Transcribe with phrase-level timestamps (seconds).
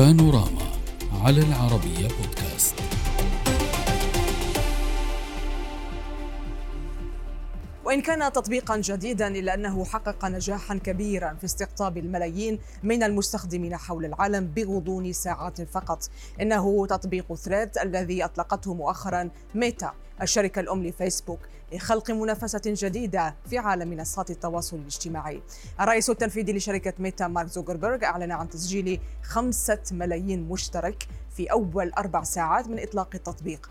[0.00, 0.62] بانوراما
[1.24, 2.74] على العربية بودكاست.
[7.84, 14.04] وإن كان تطبيقا جديدا إلا أنه حقق نجاحا كبيرا في استقطاب الملايين من المستخدمين حول
[14.04, 16.10] العالم بغضون ساعات فقط.
[16.40, 19.92] إنه تطبيق ثريد الذي أطلقته مؤخرا ميتا
[20.22, 21.40] الشركة الأم لفيسبوك.
[21.72, 25.42] لخلق منافسة جديدة في عالم منصات التواصل الاجتماعي.
[25.80, 32.22] الرئيس التنفيذي لشركة ميتا مارك زوكربيرغ أعلن عن تسجيل خمسة ملايين مشترك في أول أربع
[32.22, 33.70] ساعات من إطلاق التطبيق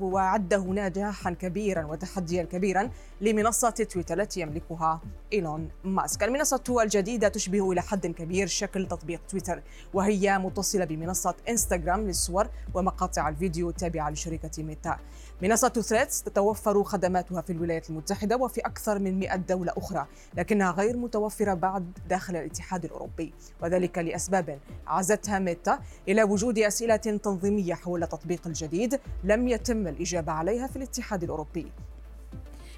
[0.00, 5.00] وعده نجاحا كبيرا وتحديا كبيرا لمنصة تويتر التي يملكها
[5.32, 6.22] إيلون ماسك.
[6.22, 9.62] المنصة الجديدة تشبه إلى حد كبير شكل تطبيق تويتر
[9.94, 14.98] وهي متصلة بمنصة إنستغرام للصور ومقاطع الفيديو التابعة لشركة ميتا.
[15.42, 20.96] منصة ثريدز تتوفر خدماتها في الولايات المتحدة وفي أكثر من 100 دولة أخرى لكنها غير
[20.96, 23.32] متوفرة بعد داخل الاتحاد الأوروبي.
[23.62, 30.66] وذلك لأسباب عزتها ميتا إلى وجود أسئلة تنظيمية حول التطبيق الجديد لم يتم الإجابة عليها
[30.66, 31.72] في الاتحاد الأوروبي.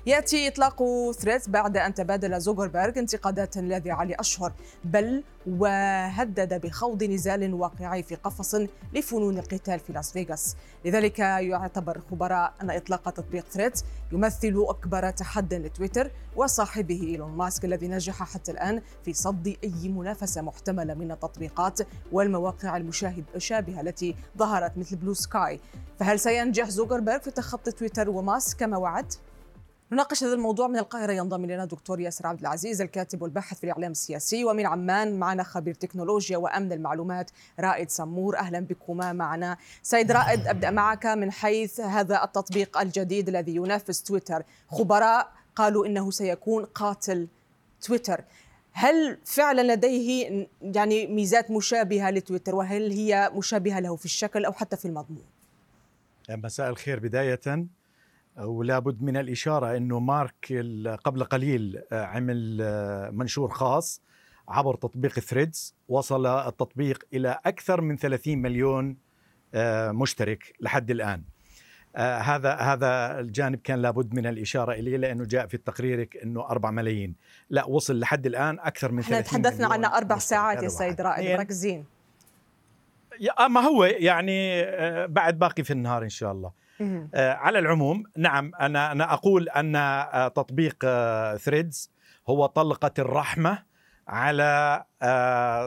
[0.06, 4.52] يأتي إطلاق ثريدز بعد أن تبادل زوكربيرغ انتقادات لعدة أشهر.
[4.84, 8.54] بل وهدد بخوض نزال واقعي في قفص
[8.92, 10.56] لفنون القتال في لاس فيغاس.
[10.84, 17.88] لذلك يعتبر خبراء أن إطلاق تطبيق ثريدز يمثل أكبر تحد لتويتر وصاحبه إيلون ماسك الذي
[17.88, 21.80] نجح حتى الآن في صد أي منافسة محتملة من التطبيقات
[22.12, 25.60] والمواقع المشابهه التي ظهرت مثل بلو سكاي
[25.98, 29.12] فهل سينجح زوكربيرغ في تخطي تويتر وماسك؟ كما وعد؟
[29.92, 31.12] نناقش هذا الموضوع من القاهرة.
[31.12, 34.44] ينضم إلينا دكتور ياسر عبد العزيز الكاتب والباحث في الإعلام السياسي.
[34.44, 38.38] ومن عمان معنا خبير تكنولوجيا وأمن المعلومات رائد سمور.
[38.38, 39.56] أهلا بكما معنا.
[39.82, 44.42] سيد رائد أبدأ معك من حيث هذا التطبيق الجديد الذي ينافس تويتر.
[44.68, 47.28] خبراء قالوا إنه سيكون قاتل
[47.80, 48.24] تويتر.
[48.72, 54.76] هل فعلا لديه يعني ميزات مشابهة لتويتر؟ وهل هي مشابهة له في الشكل أو حتى
[54.76, 55.24] في المضمون؟
[56.30, 56.98] مساء الخير.
[56.98, 57.66] بداية
[58.36, 60.64] ولا بد من الإشارة أنه مارك
[61.04, 64.02] قبل قليل آه، عمل آه، منشور خاص
[64.48, 68.96] عبر تطبيق ثريدز وصل التطبيق إلى أكثر من 30 مليون
[69.54, 71.22] آه، مشترك لحد الآن.
[71.96, 77.14] هذا هذا الجانب كان لابد من الإشارة إليه لأنه جاء في تقريرك إنه 4 ملايين.
[77.50, 81.84] لا وصل لحد الآن أكثر من 30 تحدثنا عن أربع ساعات يا سيد رائد مركزين.
[83.50, 84.64] ما هو يعني
[85.06, 86.61] بعد باقي في النهار إن شاء الله.
[87.14, 90.84] على العموم نعم أنا أنا أقول أن آه، تطبيق
[91.36, 91.90] ثريدز
[92.28, 93.58] آه، هو طلقة الرحمة
[94.08, 94.84] على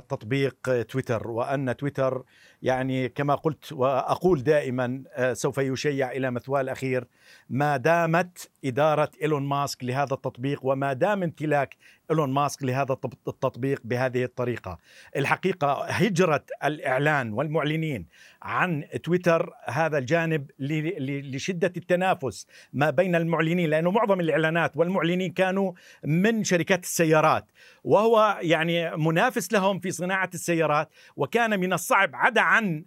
[0.09, 2.23] تطبيق تويتر وأن تويتر
[2.61, 5.03] يعني كما قلت وأقول دائما
[5.33, 7.07] سوف يشيع إلى مثواه الاخير
[7.49, 11.75] ما دامت إدارة إيلون ماسك لهذا التطبيق وما دام امتلاك
[12.11, 12.97] إيلون ماسك لهذا
[13.27, 14.77] التطبيق بهذه الطريقة.
[15.15, 18.05] الحقيقة هجرة الإعلان والمعلنين
[18.41, 25.71] عن تويتر هذا الجانب لشدة التنافس ما بين المعلنين لأنه معظم الإعلانات والمعلنين كانوا
[26.03, 27.45] من شركات السيارات
[27.83, 32.85] وهو يعني منافس لهم في صناعة السيارات وكان من الصعب عدا عن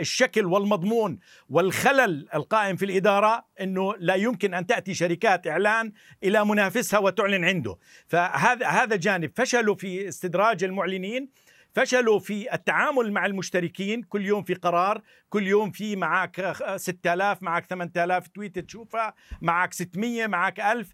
[0.00, 5.92] الشكل والمضمون والخلل القائم في الإدارة إنه لا يمكن أن تأتي شركات إعلان
[6.24, 7.76] إلى منافسها وتعلن عنده.
[8.08, 9.32] فهذا هذا جانب.
[9.36, 11.28] فشلوا في استدراج المعلنين
[11.74, 17.66] فشلوا في التعامل مع المشتركين كل يوم في قرار كل يوم في معك 6000 معك
[17.66, 20.92] 8000 تويت تشوفها معك 600 معك 1000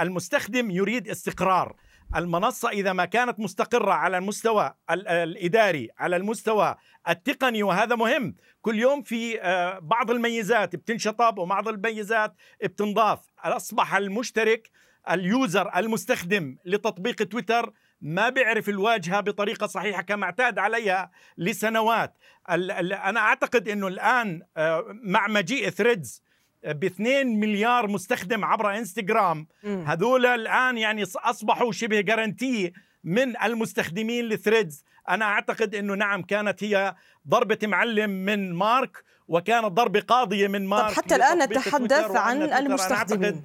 [0.00, 1.76] المستخدم يريد استقرار.
[2.16, 6.74] المنصة إذا ما كانت مستقرة على المستوى الإداري على المستوى
[7.08, 8.36] التقني وهذا مهم.
[8.62, 12.34] كل يوم في آه، بعض الميزات بتنشطب وبعض الميزات
[12.64, 13.20] بتنضاف.
[13.38, 14.70] أصبح المشترك
[15.10, 22.18] ال user المستخدم لتطبيق تويتر ما بيعرف الواجهة بطريقة صحيحة كما اعتاد عليها لسنوات.
[22.48, 26.22] أنا أعتقد إنه الآن آه، مع مجيء ثريدز
[26.64, 29.46] ب 2 مليار مستخدم عبر انستغرام.
[29.64, 32.72] هذول الآن يعني أصبحوا شبه جارنتي
[33.04, 34.84] من المستخدمين لثريدز.
[35.08, 36.94] أنا أعتقد إنه نعم كانت هي
[37.28, 43.42] ضربة معلم من مارك وكانت ضربة قاضية من مارك طب حتى الآن نتحدث عن المستخدمين.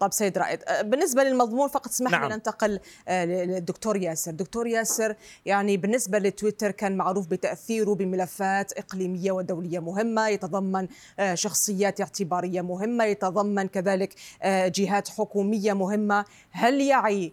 [0.00, 2.28] طب سيد رائد أه، بالنسبة للمضمون فقط اسمح نعم.
[2.28, 4.30] لي ننتقل أه، للدكتور ياسر.
[4.30, 5.14] دكتور ياسر
[5.46, 13.04] يعني بالنسبة لتويتر كان معروف بتأثيره بملفات إقليمية ودولية مهمة يتضمن أه، شخصيات اعتبارية مهمة
[13.04, 14.14] يتضمن كذلك
[14.44, 16.24] جهات حكومية مهمة.
[16.50, 17.32] هل يعي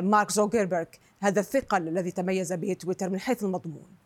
[0.00, 0.84] مارك زوكربيرغ
[1.20, 3.97] هذا الثقل الذي تميز به تويتر من حيث المضمون؟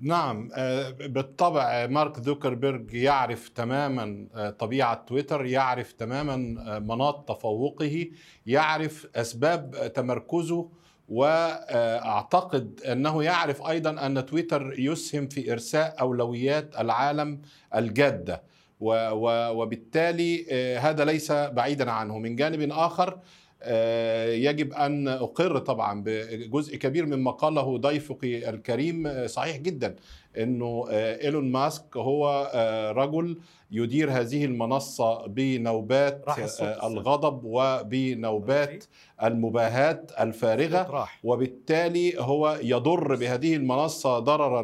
[0.00, 8.06] نعم آه، بالطبع مارك زوكربيرج يعرف تماما آه، طبيعة تويتر يعرف تماما آه، مناط تفوقه
[8.46, 10.68] يعرف أسباب تمركزه
[11.08, 17.42] وأعتقد أنه يعرف أيضا أن تويتر يسهم في إرساء أولويات العالم
[17.74, 18.42] الجادة.
[18.80, 20.46] وبالتالي
[20.78, 22.18] هذا ليس بعيدا عنه.
[22.18, 23.18] من جانب آخر
[24.34, 29.96] يجب أن أقر طبعا بجزء كبير مما قاله ضيفك الكريم آه، صحيح جدا.
[30.38, 33.38] إنه آه، إيلون ماسك هو آه، رجل
[33.72, 36.86] يدير هذه المنصة بنوبات آه،.
[36.86, 38.84] الغضب وبنوبات
[39.22, 41.08] المباهات الفارغة.
[41.24, 44.62] وبالتالي هو يضر بهذه المنصة ضررا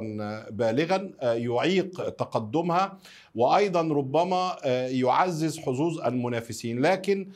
[0.51, 2.99] بالغا يعيق تقدمها
[3.35, 4.57] وأيضا ربما
[4.91, 6.81] يعزز حظوظ المنافسين.
[6.81, 7.29] لكن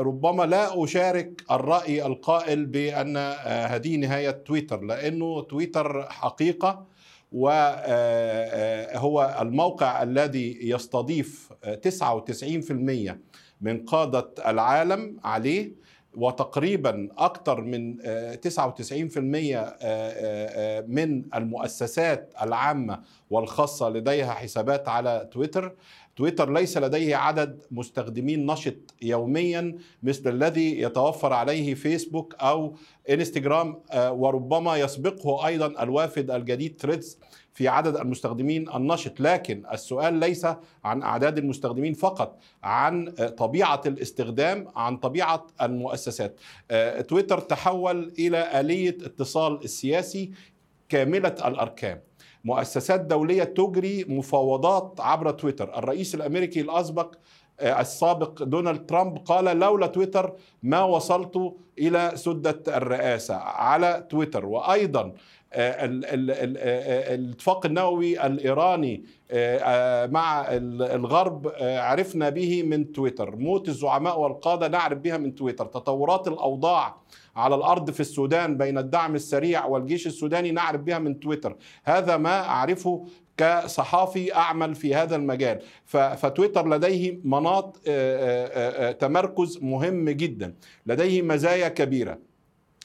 [0.00, 3.16] ربما لا أشارك الرأي القائل بأن
[3.46, 6.86] هذه نهاية تويتر لأنه تويتر حقيقة
[7.32, 13.18] وهو الموقع الذي يستضيف آه، 99%
[13.60, 15.72] من قادة العالم عليه
[16.14, 25.74] وتقريبا أكثر من آه، 99% آه، آه، من المؤسسات العامة والخاصة لديها حسابات على تويتر
[26.18, 32.74] تويتر ليس لديه عدد مستخدمين نشط يوميا مثل الذي يتوفر عليه فيسبوك أو
[33.10, 37.18] إنستغرام آه، وربما يسبقه أيضا الوافد الجديد ثريدز
[37.54, 39.20] في عدد المستخدمين النشط.
[39.20, 40.46] لكن السؤال ليس
[40.84, 46.40] عن أعداد المستخدمين فقط عن آه، طبيعة الاستخدام عن طبيعة المؤسسات.
[46.70, 50.30] آه، تويتر تحول إلى آلية اتصال السياسي
[50.88, 52.00] كاملة الأركان.
[52.48, 55.68] مؤسسات دولية تجري مفاوضات عبر تويتر.
[55.78, 57.08] الرئيس الأمريكي الأسبق
[57.60, 60.26] آه، السابق دونالد ترامب قال لولا تويتر
[60.62, 61.34] ما وصلت
[61.78, 64.46] إلى سدة الرئاسة على تويتر.
[64.46, 65.04] وأيضا
[65.52, 72.92] آه، ال- آه، الاتفاق النووي الإيراني آه، آه، مع ال- الغرب آه، عرفنا به من
[72.92, 73.36] تويتر.
[73.36, 75.66] موت الزعماء والقادة نعرف بها من تويتر.
[75.66, 76.96] تطورات الأوضاع
[77.36, 81.56] على الأرض في السودان بين الدعم السريع والجيش السوداني نعرف بها من تويتر.
[81.84, 83.06] هذا ما أعرفه
[83.36, 85.58] كصحافي أعمل في هذا المجال.
[86.16, 90.54] فتويتر لديه مناط آه، آه، آه، تمركز مهم جدا.
[90.86, 92.18] لديه مزايا كبيرة.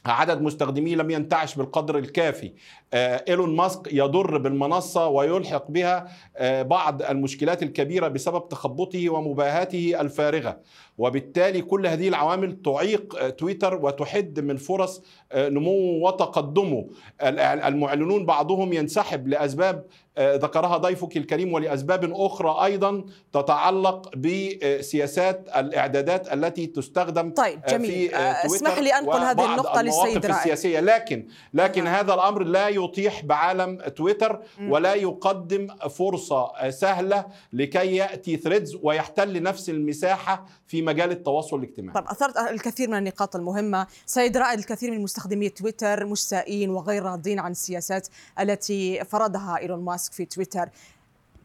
[0.05, 2.51] عدد مستخدميه لم ينتعش بالقدر الكافي.
[2.93, 6.07] آه، إيلون ماسك يضر بالمنصة ويلحق بها
[6.37, 10.59] آه، بعض المشكلات الكبيرة بسبب تخبطه ومباهاته الفارغة.
[10.97, 15.01] وبالتالي كل هذه العوامل تعيق آه، تويتر وتحد من فرص
[15.35, 16.85] نموه وتقدمه.
[17.21, 19.85] المعلنون بعضهم ينسحب لأسباب
[20.19, 27.89] ذكرها ضيفك الكريم ولأسباب أخرى أيضا تتعلق بسياسات الإعدادات التي تستخدم طيب جميل.
[27.89, 30.79] في تويتر اسمح لي أنقل هذه النقطة المواقف السياسية.
[30.79, 31.93] لكن لكن نعم.
[31.93, 34.41] هذا الأمر لا يطيح بعالم تويتر.
[34.61, 42.01] ولا يقدم فرصة سهلة لكي يأتي ثريدز ويحتل نفس المساحة في مجال التواصل الاجتماعي.
[42.01, 43.87] طب أثرت الكثير من النقاط المهمة.
[44.05, 48.07] سيد رائد الكثير من مستخدمي تويتر مستائين وغير راضين عن السياسات
[48.39, 50.69] التي فرضها إيلون ماسك في تويتر.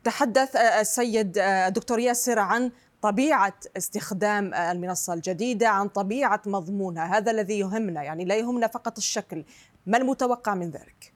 [0.04, 2.70] تحدث السيد آه، دكتور ياسر عن
[3.02, 7.18] طبيعة استخدام آه، المنصة الجديدة عن طبيعة مضمونها.
[7.18, 9.44] هذا الذي يهمنا يعني لا يهمنا فقط الشكل.
[9.86, 11.12] ما المتوقع من ذلك؟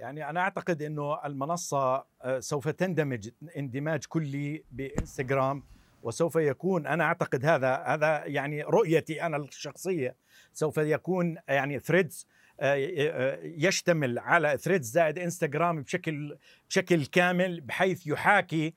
[0.00, 5.62] يعني أنا أعتقد إنه المنصة آه، سوف تندمج اندماج كلي بإنستغرام
[6.02, 10.14] وسوف يكون أنا أعتقد هذا هذا يعني رؤيتي أنا الشخصية
[10.52, 12.26] سوف يكون يعني ثريدز
[13.42, 16.36] يشتمل على ثريدز زائد إنستغرام بشكل
[16.68, 18.72] بشكل كامل بحيث يحاكي آه،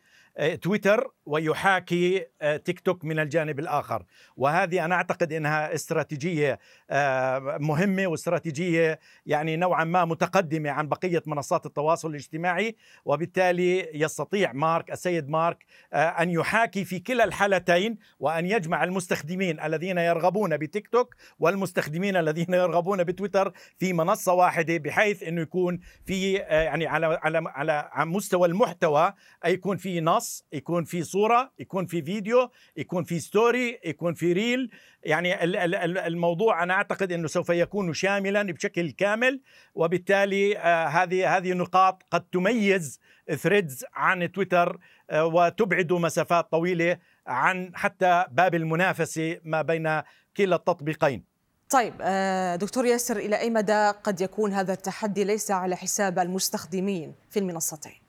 [0.61, 4.03] تويتر ويحاكي آه، تيك توك من الجانب الآخر.
[4.37, 6.59] وهذه أنا أعتقد إنها استراتيجية
[6.89, 12.75] آه، مهمة واستراتيجية يعني نوعا ما متقدمة عن بقية منصات التواصل الاجتماعي.
[13.05, 19.97] وبالتالي يستطيع مارك السيد مارك آه، أن يحاكي في كلا الحالتين وأن يجمع المستخدمين الذين
[19.97, 26.61] يرغبون بتيك توك والمستخدمين الذين يرغبون بتويتر في منصة واحدة بحيث إنه يكون في آه،
[26.61, 29.13] يعني على على على على مستوى المحتوى
[29.45, 30.20] يكون في نص
[30.53, 34.71] يكون في صورة يكون في فيديو يكون في story يكون في reel
[35.03, 39.41] يعني ال- ال- ال- الموضوع أنا أعتقد إنه سوف يكون شاملا بشكل كامل
[39.75, 42.99] وبالتالي آه، هذه هذه نقاط قد تميز
[43.35, 46.97] ثريدز عن تويتر آه، وتبعد مسافات طويلة
[47.27, 50.01] عن حتى باب المنافسة ما بين
[50.37, 51.23] كلا التطبيقين.
[51.69, 57.15] طيب آه، دكتور ياسر إلى أي مدى قد يكون هذا التحدي ليس على حساب المستخدمين
[57.29, 58.00] في المنصتين؟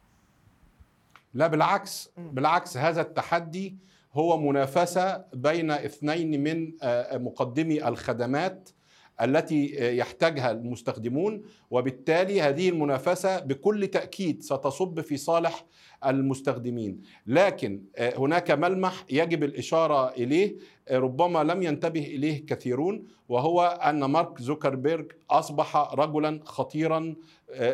[1.35, 2.11] لا بالعكس.
[2.17, 3.77] بالعكس هذا التحدي
[4.13, 8.69] هو منافسة بين اثنين من آه، مقدمي الخدمات
[9.23, 15.65] التي يحتاجها المستخدمون وبالتالي هذه المنافسة بكل تأكيد ستصب في صالح
[16.07, 20.57] المستخدمين لكن هناك ملمح يجب الإشارة إليه
[20.91, 27.15] ربما لم ينتبه إليه كثيرون وهو أن مارك زوكربيرج أصبح رجلا خطيرا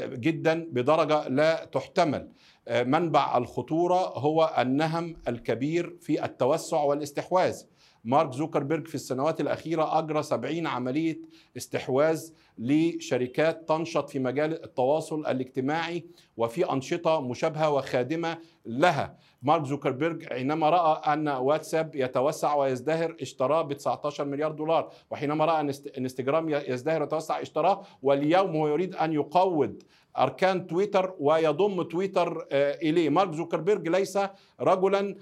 [0.06, 2.28] جدا بدرجة لا تحتمل
[2.70, 7.62] منبع الخطورة هو النهم الكبير في التوسع والاستحواذ.
[8.04, 11.20] مارك زوكربيرج في السنوات الأخيرة أجرى 70 عملية
[11.56, 16.04] استحواذ لشركات تنشط في مجال التواصل الاجتماعي
[16.37, 19.16] وفي أنشطة مشابهة وخادمة لها.
[19.42, 25.60] مارك زوكربيرج حينما رأى أن واتساب يتوسع ويزدهر اشتراه ب 19 مليار دولار وحينما رأى
[25.60, 29.82] أن انستغرام يزدهر ويتوسع اشتراه واليوم هو يريد أن يقوض
[30.18, 33.10] أركان تويتر ويضم تويتر إليه.
[33.10, 34.18] مارك زوكربيرج ليس
[34.60, 35.16] رجلا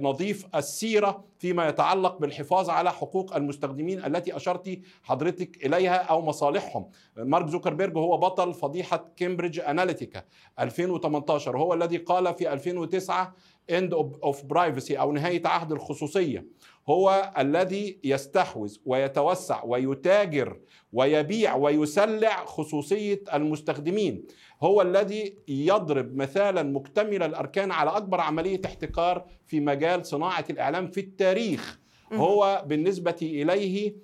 [0.00, 6.90] نظيف السيرة فيما يتعلق بالحفاظ على حقوق المستخدمين التي أشرت حضرتك إليها أو مصالحهم.
[7.16, 10.24] مارك زوكربيرج هو بطل فضيحة كامبريدج أناليتيكا.
[10.60, 13.34] 2018 هو الذي قال في 2009
[13.72, 13.90] end
[14.24, 16.46] of privacy أو نهاية عهد الخصوصية.
[16.88, 20.60] هو الذي يستحوذ ويتوسع ويتاجر
[20.92, 24.26] ويبيع ويسلع خصوصية المستخدمين.
[24.62, 31.00] هو الذي يضرب مثالا مكتمل الأركان على أكبر عملية احتكار في مجال صناعة الإعلام في
[31.00, 31.78] التاريخ.
[32.12, 33.94] هو بالنسبة إليه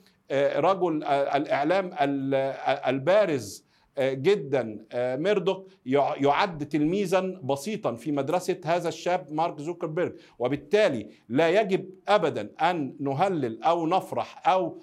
[0.56, 1.90] رجل الإعلام
[2.88, 3.64] البارز
[4.00, 12.50] جدا ميردوك يعد تلميذا بسيطا في مدرسة هذا الشاب مارك زوكربيرج وبالتالي لا يجب ابدا
[12.60, 14.80] أن نهلل أو نفرح أو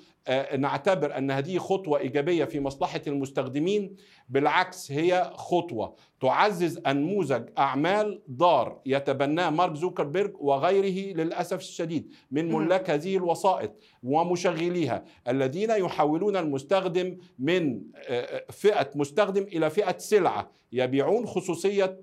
[0.57, 3.95] نعتبر أن هذه خطوة إيجابية في مصلحة المستخدمين
[4.29, 12.89] بالعكس هي خطوة تعزز أنموذج أعمال ضار يتبناه مارك زوكربيرج وغيره للأسف الشديد من ملاك
[12.89, 13.71] هذه الوسائط
[14.03, 17.81] ومشغليها الذين يحولون المستخدم من
[18.49, 21.99] فئة مستخدم إلى فئة سلعة يبيعون خصوصية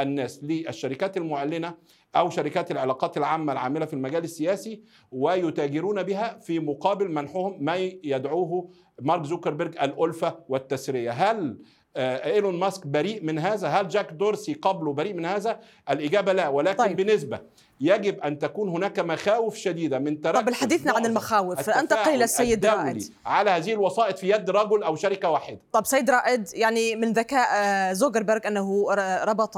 [0.00, 1.74] الناس للشركات المعلنة
[2.16, 8.70] أو شركات العلاقات العامة العاملة في المجال السياسي ويتاجرون بها في مقابل منحهم ما يدعوه
[9.00, 11.10] مارك زوكربيرج الألفة والتسرية.
[11.10, 11.62] هل
[11.96, 13.68] إيلون ماسك بريء من هذا.
[13.68, 16.96] هل جاك دورسي قبله بريء من هذا؟ الإجابة لا ولكن طيب.
[16.96, 17.40] بنسبة
[17.80, 22.66] يجب أن تكون هناك مخاوف شديدة من تركز طب الحديثنا عن المخاوف انتقل إلى السيد
[22.66, 23.12] رائد.
[23.26, 25.58] على هذه الوسائط في يد رجل أو شركة واحدة.
[25.72, 28.86] طب سيد رائد يعني من ذكاء زوكربيرج أنه
[29.24, 29.56] ربط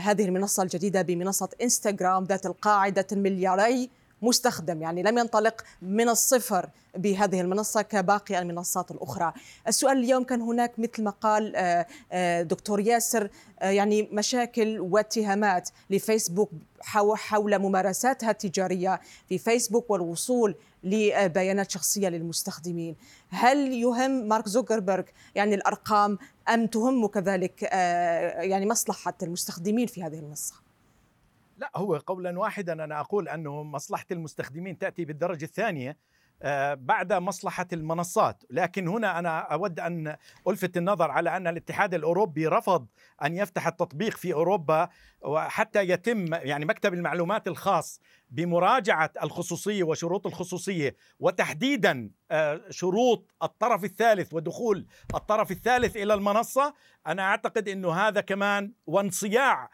[0.00, 3.90] هذه المنصة الجديدة بمنصة إنستغرام ذات القاعدة الملياري.
[4.24, 9.32] مستخدم يعني لم ينطلق من الصفر بهذه المنصة كباقي المنصات الأخرى.
[9.68, 11.52] السؤال اليوم كان هناك مثل ما قال
[12.48, 13.30] دكتور ياسر
[13.62, 16.50] يعني مشاكل واتهامات لفيسبوك
[17.14, 20.54] حول ممارساتها التجارية في فيسبوك والوصول
[20.84, 22.96] لبيانات شخصية للمستخدمين.
[23.28, 25.04] هل يهم مارك زوكربيرج
[25.34, 27.62] يعني الأرقام أم تهم كذلك
[28.42, 30.63] يعني مصلحة المستخدمين في هذه المنصة؟
[31.56, 35.98] لا هو قولا واحدا أنا أقول أنه مصلحة المستخدمين تأتي بالدرجة الثانية
[36.74, 40.16] بعد مصلحة المنصات، لكن هنا أنا أود أن
[40.48, 42.86] ألفت النظر على أن الاتحاد الأوروبي رفض
[43.24, 44.88] أن يفتح التطبيق في أوروبا
[45.22, 52.10] وحتى يتم يعني مكتب المعلومات الخاص بمراجعة الخصوصية وشروط الخصوصية وتحديدا
[52.70, 56.74] شروط الطرف الثالث ودخول الطرف الثالث إلى المنصة،
[57.06, 59.70] أنا أعتقد إنه هذا كمان وانصياع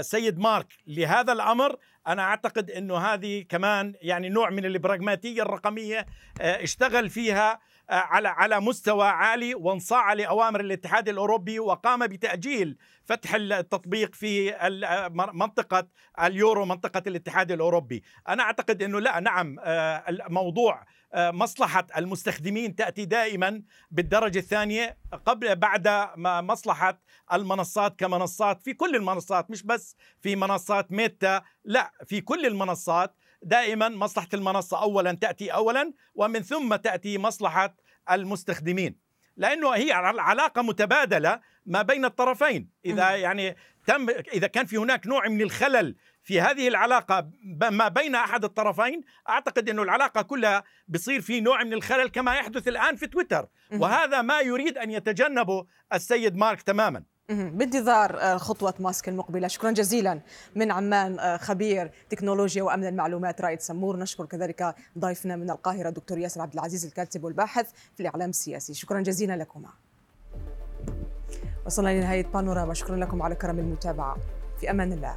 [0.00, 6.06] سيد مارك لهذا الأمر أنا أعتقد إنه هذه كمان يعني نوع من البراغماتية الرقمية
[6.40, 7.60] اشتغل فيها
[7.90, 14.54] على على مستوى عالي وانصاع لأوامر الاتحاد الأوروبي وقام بتأجيل فتح التطبيق في
[15.34, 15.88] منطقة
[16.22, 18.02] اليورو منطقة الاتحاد الأوروبي.
[18.28, 19.56] أنا أعتقد إنه لا نعم
[20.08, 27.00] الموضوع مصلحة المستخدمين تأتي دائما بالدرجة الثانية قبل بعد مصلحة
[27.32, 33.16] المنصات كمنصات في كل المنصات مش بس في منصات ميتا لا في كل المنصات.
[33.42, 37.76] دائما مصلحة المنصة أولا تأتي أولا ومن ثم تأتي مصلحة
[38.10, 38.96] المستخدمين.
[39.36, 42.68] لأنه هي علاقة متبادلة ما بين الطرفين.
[42.84, 47.30] إذا يعني تم إذا كان في هناك نوع من الخلل في هذه العلاقة
[47.70, 52.68] ما بين أحد الطرفين أعتقد أن العلاقة كلها بصير في نوع من الخلل كما يحدث
[52.68, 53.48] الآن في تويتر.
[53.72, 57.02] وهذا ما يريد أن يتجنبه السيد مارك تماما.
[57.28, 59.48] بانتظار خطوة ماسك المقبلة.
[59.48, 60.20] شكرا جزيلا
[60.56, 63.96] من عمان خبير تكنولوجيا وأمن المعلومات رائد سمور.
[63.96, 68.74] نشكر كذلك ضيفنا من القاهرة دكتور ياسر عبد العزيز الكاتب والباحث في الإعلام السياسي.
[68.74, 69.68] شكرا جزيلا لكما.
[71.66, 74.16] وصلنا لنهاية بانوراما شكرا لكم على كرم المتابعة.
[74.60, 75.16] في أمان الله.